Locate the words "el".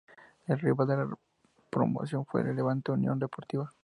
0.47-0.57, 2.41-2.55